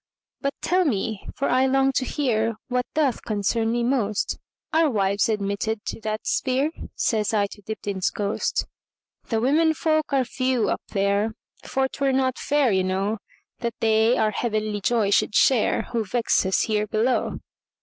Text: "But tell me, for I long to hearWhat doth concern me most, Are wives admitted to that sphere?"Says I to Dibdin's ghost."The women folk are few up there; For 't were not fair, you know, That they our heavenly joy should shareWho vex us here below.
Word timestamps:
"But 0.41 0.55
tell 0.63 0.83
me, 0.83 1.27
for 1.35 1.47
I 1.47 1.67
long 1.67 1.91
to 1.97 2.05
hearWhat 2.05 2.81
doth 2.95 3.21
concern 3.23 3.71
me 3.71 3.83
most, 3.83 4.39
Are 4.73 4.89
wives 4.89 5.29
admitted 5.29 5.85
to 5.85 6.01
that 6.01 6.25
sphere?"Says 6.25 7.35
I 7.35 7.45
to 7.45 7.61
Dibdin's 7.61 8.09
ghost."The 8.09 9.39
women 9.39 9.75
folk 9.75 10.11
are 10.11 10.25
few 10.25 10.69
up 10.69 10.81
there; 10.89 11.35
For 11.63 11.87
't 11.87 12.03
were 12.03 12.13
not 12.13 12.39
fair, 12.39 12.71
you 12.71 12.83
know, 12.83 13.19
That 13.59 13.75
they 13.79 14.17
our 14.17 14.31
heavenly 14.31 14.81
joy 14.81 15.11
should 15.11 15.33
shareWho 15.33 16.09
vex 16.09 16.47
us 16.47 16.61
here 16.61 16.87
below. 16.87 17.37